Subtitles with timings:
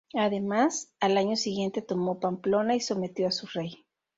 [0.15, 3.85] Además, al año siguiente tomó Pamplona y sometió a su rey.